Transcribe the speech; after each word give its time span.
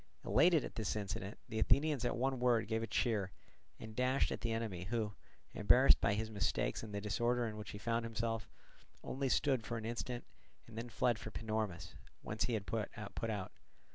Elated 0.25 0.65
at 0.65 0.73
this 0.73 0.95
incident, 0.95 1.37
the 1.47 1.59
Athenians 1.59 2.03
at 2.05 2.17
one 2.17 2.39
word 2.39 2.67
gave 2.67 2.81
a 2.81 2.87
cheer, 2.87 3.31
and 3.79 3.95
dashed 3.95 4.31
at 4.31 4.41
the 4.41 4.51
enemy, 4.51 4.85
who, 4.85 5.13
embarrassed 5.53 6.01
by 6.01 6.15
his 6.15 6.31
mistakes 6.31 6.81
and 6.81 6.91
the 6.91 6.99
disorder 6.99 7.45
in 7.45 7.55
which 7.55 7.69
he 7.69 7.77
found 7.77 8.03
himself, 8.03 8.49
only 9.03 9.29
stood 9.29 9.63
for 9.63 9.77
an 9.77 9.85
instant, 9.85 10.25
and 10.65 10.75
then 10.75 10.89
fled 10.89 11.19
for 11.19 11.29
Panormus, 11.29 11.93
whence 12.23 12.45
he 12.45 12.55
had 12.55 12.65
put 12.65 12.89
out. 12.97 13.51